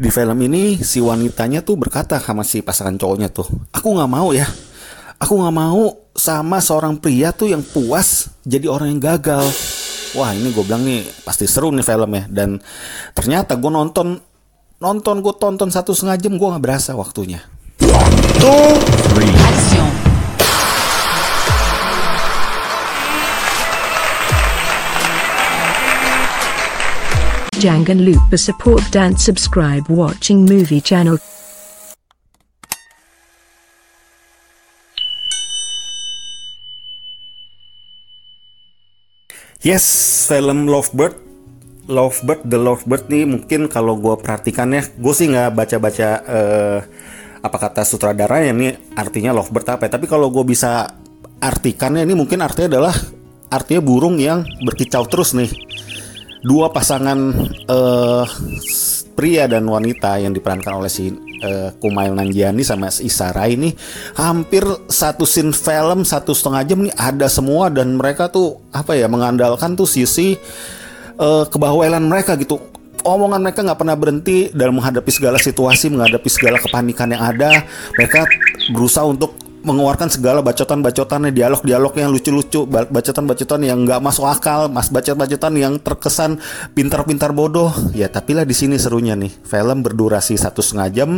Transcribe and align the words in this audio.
di 0.00 0.08
film 0.08 0.38
ini 0.40 0.80
si 0.80 0.96
wanitanya 0.96 1.60
tuh 1.60 1.76
berkata 1.76 2.16
sama 2.16 2.40
si 2.40 2.64
pasangan 2.64 2.96
cowoknya 2.96 3.28
tuh, 3.28 3.44
aku 3.68 3.92
nggak 3.92 4.08
mau 4.08 4.32
ya, 4.32 4.48
aku 5.20 5.44
nggak 5.44 5.52
mau 5.52 6.08
sama 6.16 6.56
seorang 6.64 6.96
pria 6.96 7.36
tuh 7.36 7.52
yang 7.52 7.60
puas 7.60 8.32
jadi 8.48 8.64
orang 8.72 8.96
yang 8.96 9.02
gagal. 9.20 9.44
Wah 10.16 10.32
ini 10.32 10.50
gue 10.56 10.64
bilang 10.64 10.82
nih 10.88 11.04
pasti 11.22 11.44
seru 11.44 11.68
nih 11.70 11.84
filmnya 11.84 12.26
dan 12.32 12.58
ternyata 13.12 13.60
gue 13.60 13.70
nonton 13.70 14.18
nonton 14.80 15.16
gue 15.20 15.34
tonton 15.36 15.68
satu 15.68 15.92
setengah 15.92 16.16
jam 16.16 16.34
gue 16.40 16.48
nggak 16.48 16.64
berasa 16.64 16.96
waktunya. 16.96 17.44
Two, 18.40 18.56
Jangan 27.60 28.08
lupa 28.08 28.40
support 28.40 28.80
dan 28.88 29.12
subscribe 29.20 29.84
watching 29.92 30.48
movie 30.48 30.80
channel. 30.80 31.20
Yes, 39.60 39.84
film 40.24 40.64
Lovebird, 40.72 41.20
Lovebird, 41.84 42.48
The 42.48 42.56
Lovebird 42.56 43.12
nih 43.12 43.28
mungkin 43.28 43.68
kalau 43.68 44.00
gue 44.00 44.16
perhatikan 44.16 44.72
ya, 44.72 44.80
gue 44.80 45.12
sih 45.12 45.28
nggak 45.28 45.52
baca-baca 45.52 46.08
eh, 46.24 46.78
apa 47.44 47.56
kata 47.60 47.84
sutradara 47.84 48.40
ya 48.40 48.56
ini 48.56 48.72
artinya 48.96 49.36
Lovebird 49.36 49.76
apa 49.76 49.84
ya. 49.84 50.00
Tapi 50.00 50.08
kalau 50.08 50.32
gue 50.32 50.48
bisa 50.48 50.88
artikannya 51.44 52.08
ini 52.08 52.16
mungkin 52.16 52.40
artinya 52.40 52.80
adalah 52.80 52.96
artinya 53.52 53.84
burung 53.84 54.16
yang 54.16 54.48
berkicau 54.64 55.04
terus 55.04 55.36
nih. 55.36 55.69
Dua 56.40 56.72
pasangan 56.72 57.18
eh, 57.68 58.24
pria 59.12 59.44
dan 59.44 59.68
wanita 59.68 60.16
yang 60.16 60.32
diperankan 60.32 60.80
oleh 60.80 60.88
si 60.88 61.12
eh, 61.44 61.68
Kumail 61.76 62.16
Nanjiani 62.16 62.64
sama 62.64 62.88
Isara 62.88 63.44
ini 63.44 63.76
hampir 64.16 64.64
satu 64.88 65.28
scene 65.28 65.52
film 65.52 66.08
satu 66.08 66.32
setengah 66.32 66.62
jam 66.64 66.78
nih 66.88 66.94
ada 66.96 67.28
semua 67.28 67.68
dan 67.68 68.00
mereka 68.00 68.32
tuh 68.32 68.56
apa 68.72 68.96
ya 68.96 69.04
mengandalkan 69.12 69.76
tuh 69.76 69.84
sisi 69.84 70.36
eh, 71.20 71.44
kebawelan 71.48 72.08
mereka 72.08 72.36
gitu. 72.40 72.60
Omongan 73.00 73.40
mereka 73.40 73.64
nggak 73.64 73.80
pernah 73.80 73.96
berhenti 73.96 74.52
dalam 74.52 74.76
menghadapi 74.76 75.08
segala 75.08 75.40
situasi 75.40 75.88
menghadapi 75.88 76.28
segala 76.28 76.60
kepanikan 76.60 77.08
yang 77.08 77.24
ada. 77.24 77.64
Mereka 77.96 78.28
berusaha 78.76 79.08
untuk 79.08 79.39
mengeluarkan 79.60 80.08
segala 80.08 80.40
bacotan-bacotannya 80.40 81.30
dialog-dialog 81.30 81.92
yang 81.96 82.10
lucu-lucu 82.10 82.64
ba- 82.64 82.88
bacotan-bacotan 82.88 83.60
yang 83.64 83.84
nggak 83.84 84.00
masuk 84.00 84.24
akal 84.24 84.72
mas 84.72 84.88
bacotan-bacotan 84.88 85.52
yang 85.56 85.74
terkesan 85.80 86.40
pintar-pintar 86.72 87.36
bodoh. 87.36 87.70
Ya 87.92 88.08
tapi 88.08 88.32
lah 88.32 88.48
di 88.48 88.56
sini 88.56 88.80
serunya 88.80 89.12
nih 89.14 89.30
film 89.44 89.84
berdurasi 89.84 90.36
satu 90.40 90.64
setengah 90.64 90.88
jam. 90.92 91.10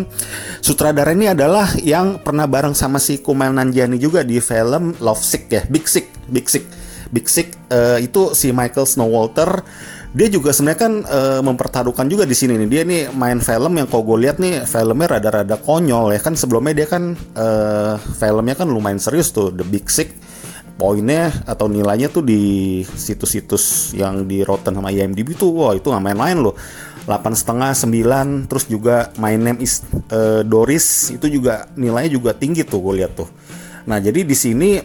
Sutradara 0.58 1.14
ini 1.14 1.30
adalah 1.30 1.70
yang 1.80 2.18
pernah 2.18 2.50
bareng 2.50 2.74
sama 2.74 2.98
si 2.98 3.22
Kumail 3.22 3.54
Nanjiani 3.54 3.96
juga 3.96 4.26
di 4.26 4.42
film 4.42 4.94
Love 4.98 5.22
Sick 5.22 5.46
ya 5.48 5.62
Big 5.70 5.86
Sick 5.86 6.10
Big 6.26 6.46
Sick. 6.50 6.66
Big 7.12 7.28
Sick 7.28 7.52
eh, 7.68 8.08
itu 8.08 8.32
si 8.32 8.56
Michael 8.56 8.88
Snowalter 8.88 9.60
dia 10.12 10.28
juga 10.28 10.52
sebenarnya 10.52 10.80
kan 10.80 10.92
eh, 11.08 11.40
mempertaruhkan 11.40 12.04
juga 12.04 12.28
di 12.28 12.36
sini 12.36 12.60
nih. 12.60 12.68
Dia 12.68 12.82
nih 12.84 13.02
main 13.16 13.40
film 13.40 13.80
yang 13.80 13.88
kalau 13.88 14.04
gue 14.12 14.28
lihat 14.28 14.36
nih 14.36 14.68
filmnya 14.68 15.16
rada-rada 15.16 15.56
konyol 15.56 16.12
ya. 16.12 16.20
Kan 16.20 16.36
sebelumnya 16.36 16.84
dia 16.84 16.86
kan 16.88 17.16
eh, 17.16 17.94
filmnya 17.96 18.52
kan 18.52 18.68
lumayan 18.68 19.00
serius 19.00 19.32
tuh. 19.32 19.48
The 19.48 19.64
Big 19.64 19.88
Sick 19.88 20.12
poinnya 20.76 21.32
atau 21.48 21.68
nilainya 21.68 22.12
tuh 22.12 22.24
di 22.24 22.80
situs-situs 22.84 23.96
yang 23.96 24.24
di 24.24 24.40
Rotten 24.44 24.76
sama 24.76 24.88
IMDb 24.92 25.36
tuh 25.36 25.52
wah 25.52 25.72
itu 25.72 25.88
nggak 25.88 26.04
main-main 26.04 26.36
loh. 26.36 26.56
Delapan 27.08 27.32
setengah 27.32 27.72
sembilan 27.72 28.26
terus 28.52 28.68
juga 28.68 29.10
My 29.16 29.32
Name 29.40 29.64
is 29.64 29.80
eh, 30.12 30.44
Doris 30.44 31.08
itu 31.08 31.24
juga 31.40 31.72
nilainya 31.72 32.12
juga 32.12 32.36
tinggi 32.36 32.68
tuh 32.68 32.84
gue 32.84 33.00
lihat 33.00 33.16
tuh. 33.16 33.28
Nah 33.88 33.96
jadi 33.96 34.28
di 34.28 34.36
sini 34.36 34.76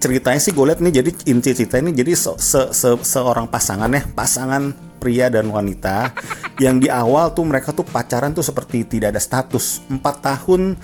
ceritanya 0.00 0.40
sih 0.40 0.56
gue 0.56 0.64
lihat 0.64 0.80
nih 0.80 1.04
jadi 1.04 1.10
inti 1.28 1.52
cerita 1.52 1.76
ini 1.76 1.92
jadi 1.92 2.16
se, 2.16 2.32
se- 2.40 2.72
se- 2.72 3.04
seorang 3.04 3.46
pasangan 3.46 3.92
ya 3.92 4.02
pasangan 4.16 4.72
pria 5.00 5.28
dan 5.28 5.52
wanita 5.52 6.12
yang 6.64 6.80
di 6.80 6.88
awal 6.92 7.32
tuh 7.32 7.44
mereka 7.44 7.72
tuh 7.72 7.84
pacaran 7.84 8.36
tuh 8.36 8.44
seperti 8.44 8.84
tidak 8.84 9.16
ada 9.16 9.20
status. 9.22 9.80
Empat 9.88 10.20
tahun 10.20 10.76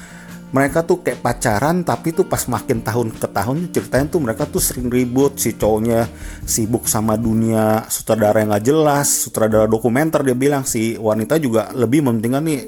mereka 0.55 0.87
tuh 0.87 1.03
kayak 1.03 1.27
pacaran 1.27 1.83
tapi 1.83 2.15
tuh 2.15 2.31
pas 2.31 2.39
makin 2.47 2.79
tahun 2.79 3.11
ke 3.19 3.29
tahun 3.35 3.57
ceritanya 3.75 4.07
tuh 4.07 4.21
mereka 4.23 4.47
tuh 4.47 4.63
sering 4.63 4.87
ribut. 4.87 5.35
Si 5.43 5.59
cowoknya 5.59 6.07
sibuk 6.47 6.87
sama 6.87 7.19
dunia 7.19 7.83
sutradara 7.91 8.39
yang 8.39 8.55
gak 8.55 8.65
jelas 8.65 9.09
sutradara 9.27 9.67
dokumenter 9.67 10.23
dia 10.23 10.39
bilang. 10.39 10.63
Si 10.63 10.95
wanita 10.95 11.43
juga 11.43 11.75
lebih 11.75 12.07
mementingkan 12.07 12.43
nih 12.47 12.61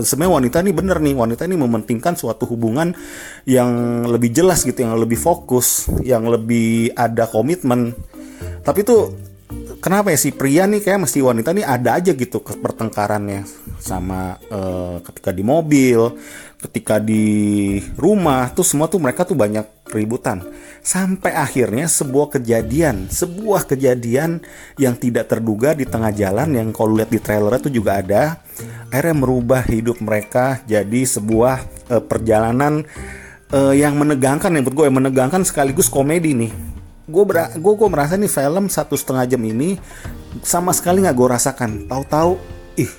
eh, 0.00 0.04
sebenarnya 0.04 0.32
wanita 0.40 0.56
nih 0.64 0.74
bener 0.74 0.98
nih 1.04 1.14
wanita 1.14 1.42
ini 1.44 1.56
mementingkan 1.60 2.14
suatu 2.16 2.48
hubungan 2.48 2.96
yang 3.44 4.02
lebih 4.08 4.32
jelas 4.32 4.64
gitu 4.64 4.82
yang 4.82 4.96
lebih 4.96 5.20
fokus 5.20 5.92
yang 6.00 6.24
lebih 6.24 6.96
ada 6.96 7.28
komitmen. 7.28 7.92
Tapi 8.64 8.80
tuh 8.82 9.12
kenapa 9.80 10.12
ya 10.12 10.18
si 10.18 10.30
pria 10.32 10.64
nih 10.64 10.82
kayak 10.82 11.08
mesti 11.08 11.18
wanita 11.20 11.52
nih 11.52 11.66
ada 11.66 12.00
aja 12.00 12.12
gitu 12.12 12.40
pertengkarannya 12.42 13.46
sama 13.78 14.40
eh, 14.48 14.96
ketika 15.04 15.30
di 15.30 15.42
mobil, 15.44 16.16
ketika 16.60 16.96
di 16.98 17.78
rumah 17.94 18.50
tuh 18.52 18.64
semua 18.64 18.88
tuh 18.88 18.98
mereka 18.98 19.22
tuh 19.22 19.36
banyak 19.36 19.64
keributan. 19.86 20.42
Sampai 20.82 21.34
akhirnya 21.34 21.90
sebuah 21.90 22.38
kejadian, 22.38 23.10
sebuah 23.10 23.66
kejadian 23.66 24.42
yang 24.78 24.94
tidak 24.94 25.30
terduga 25.30 25.74
di 25.74 25.82
tengah 25.82 26.14
jalan 26.14 26.54
yang 26.54 26.70
kalau 26.70 26.98
lihat 26.98 27.10
di 27.10 27.18
trailer 27.18 27.58
itu 27.58 27.70
juga 27.70 27.98
ada 28.02 28.42
akhirnya 28.90 29.16
merubah 29.18 29.62
hidup 29.66 29.98
mereka 30.00 30.62
jadi 30.64 31.00
sebuah 31.04 31.56
eh, 31.90 32.02
perjalanan 32.02 32.86
eh, 33.50 33.74
yang 33.76 33.98
menegangkan 33.98 34.54
ya 34.54 34.60
menurut 34.62 34.76
gue 34.76 34.88
menegangkan 34.88 35.42
sekaligus 35.42 35.90
komedi 35.90 36.32
nih 36.32 36.75
gue 37.06 37.24
gue 37.62 37.74
gue 37.78 37.88
merasa 37.88 38.18
nih 38.18 38.30
film 38.30 38.66
satu 38.66 38.98
setengah 38.98 39.24
jam 39.30 39.42
ini 39.46 39.78
sama 40.42 40.74
sekali 40.74 41.06
nggak 41.06 41.16
gue 41.16 41.28
rasakan. 41.30 41.70
Tahu-tahu 41.86 42.34
ih 42.76 42.90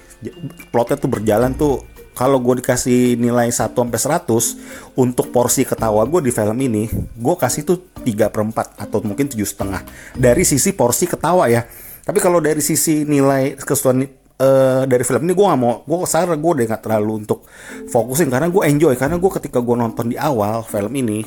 plotnya 0.72 0.98
tuh 0.98 1.12
berjalan 1.12 1.52
tuh. 1.54 1.84
Kalau 2.18 2.42
gue 2.42 2.66
dikasih 2.66 3.14
nilai 3.14 3.54
1 3.54 3.78
sampai 3.78 4.00
100 4.02 4.98
untuk 4.98 5.30
porsi 5.30 5.62
ketawa 5.62 6.02
gue 6.10 6.26
di 6.26 6.34
film 6.34 6.58
ini 6.58 6.90
gue 7.14 7.36
kasih 7.38 7.62
tuh 7.62 7.78
3 8.02 8.34
per 8.34 8.42
4 8.42 8.58
atau 8.90 9.06
mungkin 9.06 9.30
tujuh 9.30 9.46
setengah. 9.46 9.86
Dari 10.18 10.42
sisi 10.42 10.74
porsi 10.74 11.06
ketawa 11.06 11.46
ya. 11.46 11.62
Tapi 12.02 12.18
kalau 12.18 12.42
dari 12.42 12.64
sisi 12.66 13.06
nilai 13.06 13.54
keseluruhan 13.62 14.10
eh, 14.42 14.84
dari 14.90 15.04
film 15.06 15.30
ini 15.30 15.38
gue 15.38 15.46
gak 15.46 15.62
mau 15.62 15.86
gue 15.86 15.98
ke 16.02 16.08
sana 16.10 16.34
gue 16.34 16.52
udah 16.58 16.66
gak 16.74 16.90
terlalu 16.90 17.22
untuk 17.22 17.46
fokusin. 17.86 18.34
Karena 18.34 18.50
gue 18.50 18.66
enjoy 18.66 18.98
karena 18.98 19.22
gue 19.22 19.32
ketika 19.38 19.62
gue 19.62 19.76
nonton 19.78 20.10
di 20.10 20.18
awal 20.18 20.66
film 20.66 20.98
ini 20.98 21.22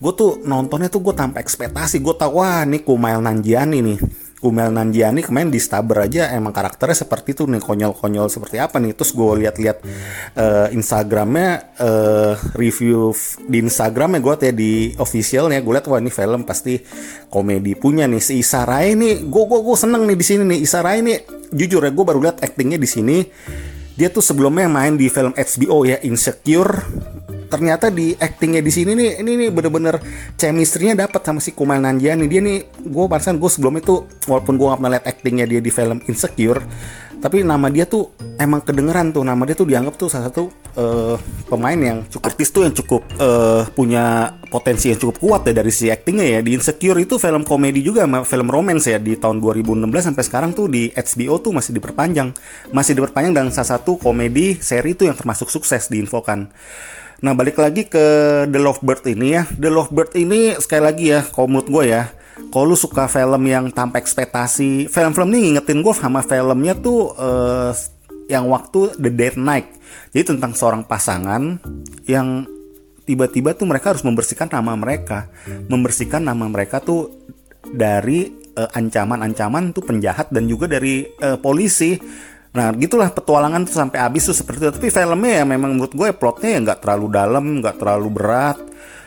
gue 0.00 0.12
tuh 0.16 0.40
nontonnya 0.48 0.88
tuh 0.88 1.04
gue 1.04 1.12
tanpa 1.12 1.44
ekspektasi. 1.44 2.00
Gue 2.00 2.16
tahu 2.16 2.40
wah 2.40 2.64
ini 2.64 2.80
Kumail 2.80 3.20
Nanjiani 3.20 3.78
nih. 3.84 3.98
Kumail 4.40 4.72
Nanjiani 4.72 5.20
kemarin 5.20 5.52
di 5.52 5.60
Stabber 5.60 6.08
aja 6.08 6.32
emang 6.32 6.56
karakternya 6.56 7.04
seperti 7.04 7.36
itu 7.36 7.44
nih 7.44 7.60
konyol-konyol 7.60 8.32
seperti 8.32 8.56
apa 8.56 8.80
nih. 8.80 8.96
Terus 8.96 9.12
gue 9.12 9.44
lihat-lihat 9.44 9.78
eh, 10.40 10.66
Instagramnya 10.72 11.76
eh, 11.76 12.32
review 12.56 13.12
di 13.44 13.60
Instagramnya 13.60 14.24
gue 14.24 14.34
ya 14.40 14.52
di 14.56 14.72
officialnya 14.96 15.60
gue 15.60 15.72
lihat 15.76 15.86
wah 15.92 16.00
ini 16.00 16.08
film 16.08 16.48
pasti 16.48 16.80
komedi 17.28 17.76
punya 17.76 18.08
nih. 18.08 18.24
Si 18.24 18.40
Isarai 18.40 18.96
nih 18.96 19.28
gue 19.28 19.42
gue 19.44 19.60
gue 19.60 19.76
seneng 19.76 20.08
nih 20.08 20.16
di 20.16 20.24
sini 20.24 20.42
nih. 20.48 20.58
Isarai 20.64 21.04
nih 21.04 21.16
jujur 21.52 21.84
ya 21.84 21.92
gue 21.92 22.04
baru 22.08 22.24
lihat 22.24 22.40
actingnya 22.40 22.80
di 22.80 22.88
sini. 22.88 23.18
Dia 24.00 24.08
tuh 24.08 24.24
sebelumnya 24.24 24.64
main 24.64 24.96
di 24.96 25.12
film 25.12 25.36
HBO 25.36 25.84
ya 25.84 26.00
Insecure 26.00 26.72
ternyata 27.50 27.90
di 27.90 28.14
actingnya 28.14 28.62
di 28.62 28.70
sini 28.70 28.94
nih 28.94 29.20
ini 29.20 29.30
nih 29.34 29.50
bener-bener 29.50 29.98
chemistry-nya 30.38 31.04
dapat 31.04 31.20
sama 31.26 31.42
si 31.42 31.50
Kumail 31.50 31.82
Nanjiani. 31.82 32.30
Dia 32.30 32.40
nih 32.40 32.58
gue 32.86 33.04
barusan 33.10 33.42
gue 33.42 33.50
sebelum 33.50 33.82
itu 33.82 34.06
walaupun 34.30 34.54
gue 34.54 34.66
gak 34.70 34.78
pernah 34.78 34.92
lihat 34.94 35.04
actingnya 35.10 35.46
dia 35.50 35.60
di 35.60 35.70
film 35.74 35.98
Insecure 36.06 36.62
tapi 37.20 37.44
nama 37.44 37.68
dia 37.68 37.84
tuh 37.84 38.16
emang 38.40 38.64
kedengeran 38.64 39.12
tuh. 39.12 39.20
Nama 39.20 39.42
dia 39.44 39.52
tuh 39.52 39.68
dianggap 39.68 39.94
tuh 40.00 40.08
salah 40.08 40.32
satu 40.32 40.48
eh, 40.72 41.16
pemain 41.52 41.76
yang 41.76 42.08
cukup 42.08 42.32
artis 42.32 42.48
tuh 42.48 42.64
yang 42.64 42.72
cukup 42.72 43.04
eh, 43.20 43.62
punya 43.76 44.32
potensi 44.48 44.88
yang 44.88 44.96
cukup 44.96 45.20
kuat 45.20 45.40
ya 45.44 45.52
dari 45.52 45.68
si 45.68 45.92
actingnya 45.92 46.24
ya. 46.24 46.40
Di 46.40 46.56
Insecure 46.56 46.96
itu 46.96 47.20
film 47.20 47.44
komedi 47.44 47.84
juga 47.84 48.08
film 48.24 48.48
romance 48.48 48.88
ya. 48.88 48.96
Di 48.96 49.20
tahun 49.20 49.36
2016 49.36 49.84
sampai 50.10 50.24
sekarang 50.24 50.50
tuh 50.56 50.72
di 50.72 50.88
HBO 50.96 51.44
tuh 51.44 51.52
masih 51.52 51.76
diperpanjang. 51.76 52.32
Masih 52.72 52.96
diperpanjang 52.96 53.36
dan 53.36 53.46
salah 53.52 53.76
satu 53.76 54.00
komedi 54.00 54.56
seri 54.56 54.96
tuh 54.96 55.12
yang 55.12 55.16
termasuk 55.16 55.52
sukses 55.52 55.92
diinfokan 55.92 56.48
Nah 57.20 57.36
balik 57.36 57.60
lagi 57.60 57.84
ke 57.84 58.04
The 58.48 58.60
Lovebird 58.60 59.04
ini 59.12 59.36
ya. 59.36 59.44
The 59.44 59.68
Lovebird 59.68 60.16
ini 60.16 60.56
sekali 60.56 60.82
lagi 60.88 61.04
ya 61.12 61.20
Kalau 61.20 61.52
menurut 61.52 61.68
gue 61.68 61.84
ya 61.92 62.08
Kalau 62.48 62.72
lu 62.72 62.76
suka 62.76 63.12
film 63.12 63.44
yang 63.44 63.68
tanpa 63.68 64.00
ekspektasi 64.00 64.88
Film-film 64.88 65.28
ini 65.36 65.38
ngingetin 65.52 65.84
gue 65.84 65.92
sama 65.92 66.24
filmnya 66.24 66.72
tuh 66.80 67.12
eh, 67.20 67.72
Yang 68.32 68.44
waktu 68.48 68.80
The 68.96 69.10
Dead 69.12 69.36
Night. 69.36 69.68
Jadi 70.16 70.24
tentang 70.32 70.56
seorang 70.56 70.88
pasangan 70.88 71.60
Yang 72.08 72.48
tiba-tiba 73.04 73.52
tuh 73.52 73.68
mereka 73.68 73.92
harus 73.92 74.06
membersihkan 74.06 74.48
nama 74.48 74.72
mereka. 74.72 75.28
Membersihkan 75.68 76.24
nama 76.24 76.48
mereka 76.48 76.80
tuh 76.80 77.12
Dari 77.68 78.32
eh, 78.56 78.70
ancaman-ancaman 78.80 79.76
tuh 79.76 79.84
penjahat 79.84 80.32
Dan 80.32 80.48
juga 80.48 80.72
dari 80.72 81.04
eh, 81.04 81.36
polisi 81.36 82.00
Nah 82.50 82.74
gitulah 82.74 83.14
petualangan 83.14 83.62
tuh 83.62 83.74
sampai 83.78 83.98
habis 84.02 84.26
tuh 84.26 84.34
seperti 84.34 84.66
itu. 84.66 84.72
Tapi 84.74 84.88
filmnya 84.90 85.32
ya 85.42 85.44
memang 85.46 85.78
menurut 85.78 85.94
gue 85.94 86.08
plotnya 86.10 86.50
ya 86.50 86.58
nggak 86.70 86.80
terlalu 86.82 87.06
dalam, 87.14 87.44
nggak 87.62 87.76
terlalu 87.78 88.08
berat. 88.10 88.58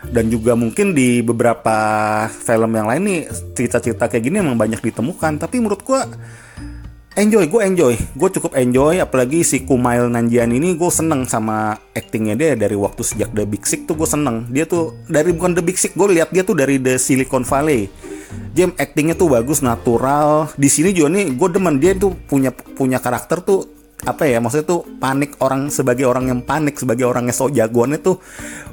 Dan 0.03 0.27
juga 0.27 0.55
mungkin 0.55 0.91
di 0.91 1.23
beberapa 1.23 1.75
film 2.27 2.71
yang 2.75 2.87
lain 2.91 3.03
nih 3.07 3.21
cerita-cerita 3.55 4.11
kayak 4.11 4.23
gini 4.23 4.39
emang 4.39 4.59
banyak 4.59 4.79
ditemukan. 4.79 5.39
Tapi 5.39 5.55
menurut 5.59 5.83
gue 5.83 5.99
enjoy, 7.19 7.45
gue 7.47 7.61
enjoy, 7.63 7.93
gue 7.95 8.29
cukup 8.39 8.55
enjoy. 8.55 8.99
Apalagi 8.99 9.43
si 9.43 9.63
Kumail 9.63 10.07
Nanjian 10.07 10.51
ini 10.51 10.75
gue 10.75 10.91
seneng 10.91 11.27
sama 11.27 11.75
actingnya 11.95 12.35
dia 12.35 12.55
dari 12.55 12.75
waktu 12.75 13.03
sejak 13.03 13.31
The 13.35 13.43
Big 13.43 13.63
Sick 13.67 13.87
tuh 13.87 13.95
gue 13.95 14.07
seneng. 14.07 14.47
Dia 14.51 14.67
tuh 14.67 14.95
dari 15.07 15.31
bukan 15.35 15.55
The 15.55 15.63
Big 15.63 15.79
Sick, 15.79 15.95
gue 15.95 16.19
lihat 16.19 16.31
dia 16.31 16.43
tuh 16.47 16.55
dari 16.55 16.79
The 16.79 16.95
Silicon 16.95 17.43
Valley 17.47 18.12
dia 18.53 18.69
actingnya 18.73 19.17
tuh 19.17 19.33
bagus 19.33 19.65
natural. 19.65 20.49
Di 20.57 20.69
sini 20.69 20.93
juga 20.93 21.13
nih 21.17 21.33
gue 21.33 21.49
demen. 21.51 21.75
Dia 21.81 21.97
tuh 21.97 22.13
punya 22.15 22.53
punya 22.53 23.01
karakter 23.01 23.41
tuh 23.41 23.65
apa 24.03 24.27
ya 24.27 24.43
maksudnya 24.43 24.67
tuh 24.67 24.83
panik 24.99 25.39
orang 25.39 25.71
sebagai 25.71 26.03
orang 26.03 26.27
yang 26.27 26.43
panik 26.43 26.75
sebagai 26.75 27.07
orang 27.07 27.31
yang 27.31 27.35
so 27.39 27.47
jagoannya 27.47 28.03
tuh 28.03 28.19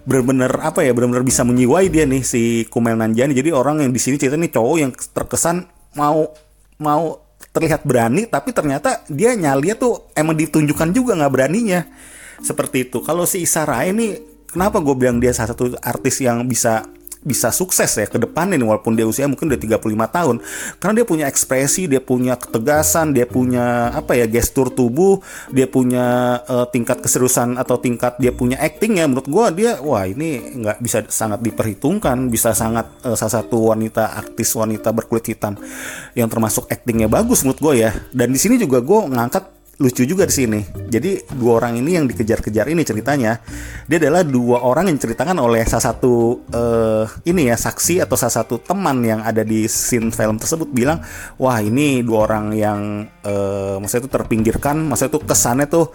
bener-bener 0.03 0.51
apa 0.59 0.83
ya 0.83 0.91
bener-bener 0.91 1.23
bisa 1.23 1.47
menyiwai 1.47 1.87
dia 1.87 2.03
nih 2.03 2.27
si 2.27 2.67
Kumel 2.67 2.99
Nanjani 2.99 3.31
jadi 3.31 3.55
orang 3.55 3.79
yang 3.79 3.95
di 3.95 4.01
sini 4.03 4.19
cerita 4.19 4.35
nih 4.35 4.51
cowok 4.51 4.77
yang 4.83 4.91
terkesan 4.91 5.71
mau 5.95 6.35
mau 6.83 7.31
terlihat 7.51 7.83
berani 7.83 8.27
tapi 8.27 8.55
ternyata 8.55 9.03
dia 9.11 9.35
nyalinya 9.35 9.75
tuh 9.75 10.11
emang 10.15 10.39
ditunjukkan 10.39 10.89
juga 10.95 11.19
nggak 11.19 11.33
beraninya. 11.33 11.83
Seperti 12.41 12.89
itu. 12.89 13.05
Kalau 13.05 13.29
si 13.29 13.45
Isara 13.45 13.85
ini 13.85 14.17
kenapa 14.49 14.81
gue 14.81 14.97
bilang 14.97 15.21
dia 15.21 15.35
salah 15.37 15.53
satu 15.53 15.77
artis 15.85 16.25
yang 16.25 16.49
bisa 16.49 16.89
bisa 17.21 17.53
sukses 17.53 17.93
ya 18.01 18.09
ke 18.09 18.17
depan 18.17 18.49
ini 18.49 18.65
walaupun 18.65 18.97
dia 18.97 19.05
usia 19.05 19.29
mungkin 19.29 19.53
udah 19.53 19.61
35 19.61 20.17
tahun. 20.17 20.37
Karena 20.81 20.95
dia 20.97 21.07
punya 21.07 21.25
ekspresi 21.29 21.85
dia 21.87 22.01
punya 22.01 22.41
ketegasan 22.41 23.13
dia 23.13 23.29
punya 23.29 23.93
apa 23.93 24.17
ya 24.17 24.25
gestur 24.25 24.73
tubuh 24.73 25.21
dia 25.53 25.69
punya 25.69 26.41
uh, 26.49 26.67
tingkat 26.69 27.05
keseriusan 27.05 27.61
atau 27.61 27.77
tingkat 27.77 28.17
dia 28.17 28.33
punya 28.33 28.57
acting 28.57 28.99
ya 28.99 29.05
menurut 29.05 29.29
gue 29.29 29.47
dia 29.61 29.77
wah 29.85 30.09
ini 30.09 30.61
nggak 30.65 30.79
bisa 30.81 31.05
sangat 31.13 31.45
diperhitungkan 31.45 32.33
bisa 32.33 32.57
sangat 32.57 32.89
uh, 33.05 33.13
salah 33.13 33.45
satu 33.45 33.73
wanita 33.73 34.17
artis 34.17 34.57
wanita 34.57 34.89
berkulit 34.97 35.29
hitam 35.29 35.61
yang 36.17 36.27
termasuk 36.33 36.65
actingnya 36.73 37.07
bagus 37.07 37.45
menurut 37.45 37.61
gue 37.61 37.75
ya. 37.85 37.91
Dan 38.17 38.33
di 38.33 38.41
sini 38.41 38.57
juga 38.57 38.81
gue 38.81 39.01
ngangkat 39.13 39.60
lucu 39.81 40.05
juga 40.05 40.29
di 40.29 40.35
sini. 40.37 40.61
Jadi 40.93 41.25
dua 41.33 41.65
orang 41.65 41.81
ini 41.81 41.97
yang 41.97 42.05
dikejar-kejar 42.05 42.69
ini 42.69 42.85
ceritanya, 42.85 43.41
dia 43.89 43.97
adalah 43.97 44.21
dua 44.21 44.61
orang 44.61 44.93
yang 44.93 45.01
diceritakan 45.01 45.41
oleh 45.41 45.65
salah 45.65 45.97
satu 45.97 46.45
uh, 46.53 47.09
ini 47.25 47.49
ya 47.49 47.57
saksi 47.57 48.05
atau 48.05 48.13
salah 48.21 48.45
satu 48.45 48.61
teman 48.61 49.01
yang 49.01 49.25
ada 49.25 49.41
di 49.41 49.65
scene 49.65 50.13
film 50.13 50.37
tersebut 50.37 50.69
bilang, 50.69 51.01
wah 51.41 51.57
ini 51.65 52.05
dua 52.05 52.29
orang 52.29 52.53
yang 52.53 53.09
uh, 53.25 53.81
maksudnya 53.81 54.05
itu 54.05 54.13
terpinggirkan, 54.13 54.77
maksudnya 54.85 55.17
itu 55.17 55.21
kesannya 55.25 55.67
tuh 55.67 55.87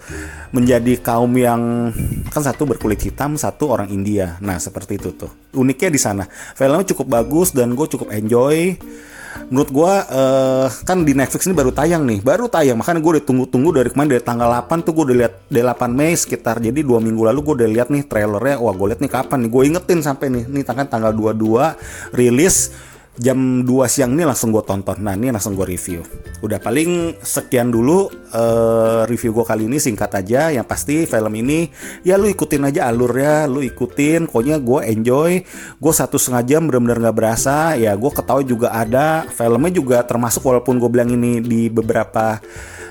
menjadi 0.50 0.98
kaum 0.98 1.30
yang 1.38 1.94
kan 2.34 2.42
satu 2.42 2.66
berkulit 2.66 2.98
hitam, 2.98 3.38
satu 3.38 3.70
orang 3.70 3.86
India. 3.94 4.34
Nah 4.42 4.58
seperti 4.58 4.98
itu 4.98 5.14
tuh. 5.14 5.30
Uniknya 5.54 5.94
di 5.94 6.00
sana. 6.02 6.24
Filmnya 6.28 6.90
cukup 6.90 7.06
bagus 7.22 7.54
dan 7.54 7.78
gue 7.78 7.86
cukup 7.86 8.10
enjoy 8.10 8.74
menurut 9.46 9.70
gue 9.70 9.92
uh, 10.10 10.66
kan 10.82 11.06
di 11.06 11.14
Netflix 11.14 11.46
ini 11.46 11.54
baru 11.54 11.70
tayang 11.70 12.02
nih. 12.02 12.18
Baru 12.22 12.50
tayang 12.50 12.78
makanya 12.78 12.98
gue 12.98 13.12
udah 13.18 13.24
tunggu-tunggu 13.24 13.70
dari 13.82 13.88
kemarin 13.90 14.18
dari 14.18 14.24
tanggal 14.24 14.48
8 14.50 14.86
tuh 14.86 14.92
gue 14.92 15.04
udah 15.12 15.16
lihat 15.24 15.34
dari 15.46 15.64
8 15.64 15.90
Mei 15.90 16.12
sekitar. 16.18 16.58
Jadi 16.58 16.80
dua 16.82 16.98
minggu 16.98 17.22
lalu 17.22 17.40
gue 17.42 17.54
udah 17.62 17.68
lihat 17.70 17.88
nih 17.90 18.02
trailernya. 18.06 18.58
Wah 18.58 18.74
gue 18.74 18.86
lihat 18.94 19.00
nih 19.02 19.12
kapan 19.12 19.38
nih. 19.46 19.50
Gue 19.50 19.62
ingetin 19.70 20.00
sampai 20.02 20.26
nih 20.32 20.44
nih 20.50 20.64
tanggal 20.66 20.86
tanggal 20.90 21.12
22 21.14 22.18
rilis 22.18 22.74
jam 23.16 23.64
2 23.64 23.88
siang 23.88 24.12
ini 24.12 24.28
langsung 24.28 24.52
gue 24.52 24.60
tonton. 24.60 25.00
Nah 25.00 25.16
ini 25.16 25.32
langsung 25.32 25.56
gue 25.56 25.64
review. 25.64 26.04
Udah 26.44 26.60
paling 26.60 27.16
sekian 27.24 27.72
dulu 27.72 28.12
uh, 28.36 29.08
review 29.08 29.32
gue 29.32 29.44
kali 29.44 29.64
ini 29.68 29.80
singkat 29.80 30.12
aja. 30.12 30.52
Yang 30.52 30.66
pasti 30.68 30.96
film 31.08 31.32
ini 31.32 31.72
ya 32.04 32.20
lu 32.20 32.28
ikutin 32.28 32.68
aja 32.68 32.92
alurnya, 32.92 33.48
lu 33.48 33.64
ikutin. 33.64 34.28
Pokoknya 34.28 34.60
gue 34.60 34.80
enjoy. 34.92 35.32
Gue 35.80 35.92
satu 35.96 36.20
setengah 36.20 36.44
jam 36.44 36.62
bener-bener 36.68 37.08
gak 37.08 37.16
berasa. 37.16 37.74
Ya 37.80 37.96
gue 37.96 38.10
ketahui 38.12 38.44
juga 38.44 38.76
ada. 38.76 39.24
Filmnya 39.32 39.72
juga 39.72 40.04
termasuk 40.04 40.44
walaupun 40.44 40.76
gue 40.76 40.90
bilang 40.92 41.08
ini 41.08 41.40
di 41.40 41.72
beberapa 41.72 42.36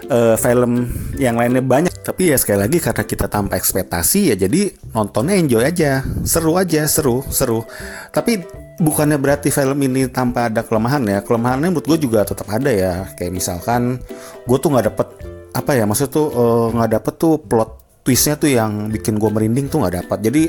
uh, 0.09 0.35
film 0.41 0.89
yang 1.21 1.37
lainnya 1.37 1.61
banyak. 1.61 1.93
Tapi 2.01 2.33
ya 2.33 2.37
sekali 2.41 2.65
lagi 2.65 2.77
karena 2.81 3.03
kita 3.05 3.25
tanpa 3.29 3.57
ekspektasi 3.57 4.33
ya 4.33 4.35
jadi 4.37 4.73
nontonnya 4.93 5.37
enjoy 5.37 5.61
aja. 5.61 6.01
Seru 6.25 6.57
aja, 6.57 6.89
seru, 6.89 7.21
seru. 7.29 7.61
Tapi 8.09 8.64
bukannya 8.79 9.15
berarti 9.19 9.51
film 9.51 9.79
ini 9.87 10.07
tanpa 10.11 10.51
ada 10.51 10.61
kelemahan 10.63 11.03
ya? 11.07 11.19
Kelemahannya 11.23 11.71
menurut 11.71 11.87
gue 11.87 11.99
juga 12.07 12.27
tetap 12.27 12.47
ada 12.51 12.71
ya. 12.71 13.07
Kayak 13.15 13.31
misalkan 13.35 13.99
gue 14.43 14.57
tuh 14.59 14.69
nggak 14.71 14.85
dapet 14.91 15.07
apa 15.55 15.71
ya 15.71 15.87
maksud 15.87 16.11
tuh 16.11 16.27
eh, 16.35 16.67
nggak 16.75 16.89
uh, 16.91 16.93
dapet 16.99 17.13
tuh 17.15 17.33
plot 17.39 17.71
twistnya 18.05 18.37
tuh 18.37 18.53
yang 18.53 18.93
bikin 18.93 19.17
gue 19.17 19.29
merinding 19.33 19.65
tuh 19.65 19.81
nggak 19.81 20.05
dapat 20.05 20.29
jadi 20.29 20.43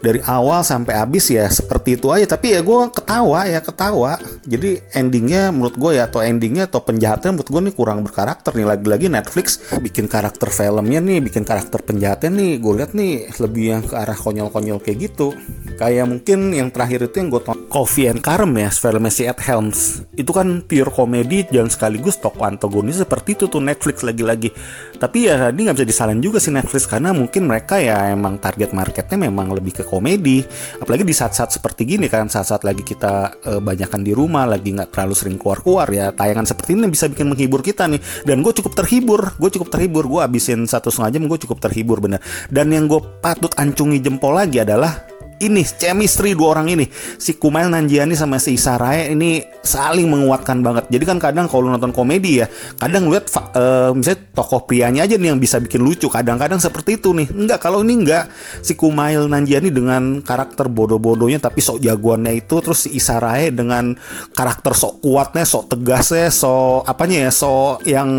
dari 0.00 0.24
awal 0.24 0.64
sampai 0.64 0.96
habis 0.96 1.28
ya 1.28 1.44
seperti 1.50 2.00
itu 2.00 2.08
aja. 2.08 2.24
Tapi 2.38 2.56
ya 2.56 2.60
gue 2.64 2.80
ketawa 3.14 3.46
ya 3.46 3.60
ketawa. 3.62 4.12
Jadi 4.42 4.82
endingnya 4.90 5.54
menurut 5.54 5.78
gue 5.78 6.02
ya 6.02 6.10
atau 6.10 6.18
endingnya 6.18 6.66
atau 6.66 6.82
penjahatnya 6.82 7.30
menurut 7.30 7.46
gue 7.46 7.62
nih 7.70 7.74
kurang 7.78 8.02
berkarakter 8.02 8.50
nih. 8.58 8.66
Lagi-lagi 8.66 9.06
Netflix 9.06 9.62
bikin 9.78 10.10
karakter 10.10 10.50
filmnya 10.50 10.98
nih 10.98 11.22
bikin 11.22 11.46
karakter 11.46 11.78
penjahatnya 11.86 12.34
nih. 12.34 12.58
Gue 12.58 12.82
lihat 12.82 12.90
nih 12.90 13.30
lebih 13.38 13.64
yang 13.70 13.82
ke 13.86 13.94
arah 13.94 14.18
konyol-konyol 14.18 14.82
kayak 14.82 14.98
gitu. 14.98 15.30
Kayak 15.78 16.10
mungkin 16.10 16.58
yang 16.58 16.74
terakhir 16.74 17.06
itu 17.06 17.22
yang 17.22 17.30
gue 17.30 17.42
Coffee 17.70 18.10
and 18.10 18.18
Carm 18.18 18.50
ya 18.58 18.74
filmnya 18.74 19.14
si 19.14 19.30
Ed 19.30 19.38
Helms. 19.38 20.02
Itu 20.18 20.34
kan 20.34 20.66
pure 20.66 20.90
komedi 20.90 21.46
dan 21.46 21.70
sekaligus 21.70 22.18
tokoh 22.18 22.50
antagonis 22.50 22.98
seperti 22.98 23.38
itu 23.38 23.46
tuh 23.46 23.62
Netflix 23.62 24.02
lagi-lagi. 24.02 24.50
Tapi 24.98 25.30
ya 25.30 25.54
ini 25.54 25.70
nggak 25.70 25.78
bisa 25.78 25.86
disalahin 25.86 26.18
juga 26.18 26.42
si 26.42 26.50
Netflix 26.50 26.90
karena 26.90 27.14
mungkin 27.14 27.46
mereka 27.46 27.78
ya 27.78 28.10
emang 28.10 28.42
target 28.42 28.74
marketnya 28.74 29.30
memang 29.30 29.54
lebih 29.54 29.70
ke 29.70 29.84
komedi. 29.86 30.42
Apalagi 30.82 31.06
di 31.06 31.14
saat-saat 31.14 31.54
seperti 31.54 31.86
gini 31.86 32.10
kan 32.10 32.26
saat-saat 32.26 32.66
lagi 32.66 32.82
kita 32.82 33.03
e, 33.42 33.52
banyakan 33.62 34.00
di 34.02 34.12
rumah 34.12 34.44
lagi 34.44 34.74
nggak 34.74 34.90
terlalu 34.92 35.14
sering 35.16 35.36
keluar-keluar 35.40 35.88
ya 35.90 36.10
tayangan 36.12 36.46
seperti 36.48 36.76
ini 36.76 36.90
bisa 36.90 37.08
bikin 37.08 37.30
menghibur 37.30 37.60
kita 37.60 37.86
nih. 37.88 38.00
Dan 38.26 38.42
gue 38.44 38.52
cukup 38.52 38.72
terhibur 38.74 39.36
gue 39.38 39.50
cukup 39.50 39.68
terhibur 39.72 40.04
gue 40.08 40.20
habisin 40.20 40.66
satu 40.66 40.90
setengah 40.92 41.10
jam 41.18 41.22
gue 41.30 41.38
cukup 41.44 41.58
terhibur 41.62 42.02
bener. 42.02 42.20
Dan 42.50 42.72
yang 42.72 42.90
gue 42.90 43.00
patut 43.22 43.52
ancungi 43.56 44.02
jempol 44.02 44.36
lagi 44.36 44.60
adalah 44.60 45.13
ini 45.50 45.62
chemistry 45.64 46.32
dua 46.32 46.58
orang 46.58 46.72
ini. 46.72 46.86
Si 47.18 47.36
Kumail 47.36 47.68
Nanjiani 47.68 48.16
sama 48.16 48.40
si 48.40 48.56
Saraya 48.56 49.10
ini 49.10 49.44
saling 49.60 50.08
menguatkan 50.08 50.60
banget. 50.64 50.88
Jadi 50.88 51.04
kan 51.04 51.18
kadang 51.20 51.46
kalau 51.50 51.68
nonton 51.68 51.92
komedi 51.92 52.44
ya 52.44 52.46
kadang 52.78 53.08
lihat 53.08 53.28
uh, 53.56 53.92
misalnya 53.92 54.20
tokoh 54.32 54.64
prianya 54.64 55.04
aja 55.04 55.16
nih 55.16 55.34
yang 55.34 55.40
bisa 55.40 55.60
bikin 55.60 55.84
lucu. 55.84 56.06
Kadang-kadang 56.08 56.58
seperti 56.60 56.96
itu 56.96 57.12
nih. 57.12 57.28
Enggak 57.32 57.60
kalau 57.60 57.84
ini 57.84 58.04
enggak. 58.04 58.30
Si 58.64 58.76
Kumail 58.78 59.26
Nanjiani 59.28 59.68
dengan 59.68 60.20
karakter 60.24 60.68
bodoh-bodohnya 60.68 61.38
tapi 61.40 61.60
sok 61.60 61.80
jagoannya 61.84 62.32
itu 62.40 62.60
terus 62.60 62.86
si 62.86 62.96
Isarae 62.96 63.52
dengan 63.52 63.94
karakter 64.32 64.72
sok 64.72 65.04
kuatnya 65.04 65.44
sok 65.44 65.76
tegasnya 65.76 66.28
sok 66.32 66.88
apanya 66.88 67.28
ya 67.28 67.30
sok 67.32 67.84
yang 67.84 68.10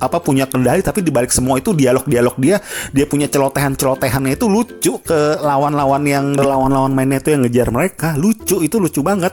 apa 0.00 0.16
punya 0.18 0.48
kendali 0.48 0.80
tapi 0.80 1.04
dibalik 1.04 1.28
semua 1.28 1.60
itu 1.60 1.76
dialog-dialog 1.76 2.34
dia 2.40 2.56
dia 2.90 3.04
punya 3.04 3.28
celotehan-celotehannya 3.28 4.34
itu 4.34 4.48
lucu 4.48 4.96
ke 5.04 5.38
lawan-lawan 5.44 6.02
yang 6.08 6.29
lawan-lawan 6.36 6.92
mainnya 6.94 7.18
itu 7.18 7.34
yang 7.34 7.42
ngejar 7.46 7.68
mereka 7.70 8.14
lucu 8.18 8.62
itu 8.62 8.76
lucu 8.76 9.00
banget. 9.00 9.32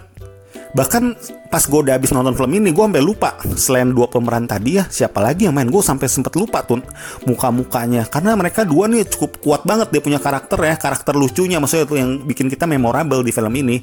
Bahkan 0.75 1.04
pas 1.48 1.63
gue 1.63 1.80
udah 1.80 1.96
habis 1.96 2.12
nonton 2.12 2.36
film 2.36 2.51
ini 2.60 2.75
gue 2.75 2.84
sampai 2.84 3.00
lupa 3.00 3.39
selain 3.56 3.88
dua 3.96 4.12
pemeran 4.12 4.46
tadi 4.46 4.77
ya 4.77 4.84
siapa 4.86 5.24
lagi 5.24 5.48
yang 5.48 5.56
main? 5.56 5.72
Gue 5.72 5.80
sampai 5.80 6.06
sempet 6.12 6.36
lupa 6.36 6.62
tuh 6.62 6.84
muka 7.24 7.50
mukanya 7.50 8.04
karena 8.06 8.36
mereka 8.36 8.68
dua 8.68 8.86
nih 8.92 9.08
cukup 9.08 9.39
kuat 9.39 9.62
banget 9.63 9.89
dia 9.96 10.01
punya 10.04 10.20
karakter 10.20 10.60
ya 10.60 10.75
karakter 10.75 11.16
lucunya 11.16 11.58
maksudnya 11.58 11.88
itu 11.88 11.96
yang 11.98 12.10
bikin 12.27 12.51
kita 12.51 12.68
memorable 12.68 13.24
di 13.24 13.32
film 13.32 13.54
ini. 13.56 13.77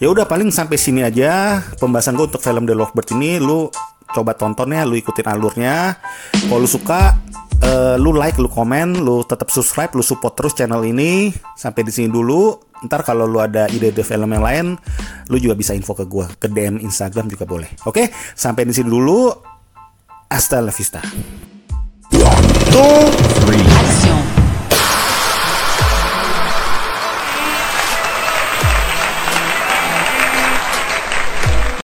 Ya 0.00 0.08
udah 0.08 0.24
paling 0.24 0.48
sampai 0.48 0.80
sini 0.80 1.04
aja 1.04 1.60
pembahasan 1.76 2.16
gue 2.16 2.24
untuk 2.24 2.40
film 2.40 2.64
The 2.64 2.74
Lovebird 2.74 3.12
ini. 3.14 3.36
Lu 3.36 3.68
coba 4.10 4.34
tontonnya 4.34 4.82
lu 4.88 4.98
ikutin 4.98 5.28
alurnya. 5.28 6.00
Kalau 6.48 6.64
lu 6.64 6.68
suka 6.68 7.14
uh, 7.64 7.96
lu 8.00 8.12
like, 8.16 8.36
lu 8.40 8.48
komen, 8.48 9.00
lu 9.00 9.24
tetap 9.24 9.48
subscribe, 9.52 9.92
lu 9.96 10.04
support 10.04 10.36
terus 10.36 10.56
channel 10.56 10.82
ini. 10.84 11.32
Sampai 11.56 11.84
di 11.84 11.92
sini 11.92 12.08
dulu. 12.08 12.56
Ntar 12.80 13.04
kalau 13.04 13.28
lu 13.28 13.36
ada 13.36 13.68
ide-ide 13.68 14.00
film 14.00 14.32
yang 14.32 14.40
lain, 14.40 14.66
lu 15.28 15.36
juga 15.36 15.52
bisa 15.52 15.76
info 15.76 15.92
ke 15.92 16.08
gua, 16.08 16.32
ke 16.40 16.48
DM 16.48 16.80
Instagram 16.80 17.28
juga 17.28 17.44
boleh. 17.44 17.68
Oke, 17.84 18.08
okay? 18.08 18.16
sampai 18.32 18.64
di 18.64 18.72
sini 18.72 18.88
dulu. 18.88 19.28
Hasta 20.30 20.62
la 20.62 20.70
vista. 20.70 21.02
One, 22.14 22.48
two. 22.70 24.19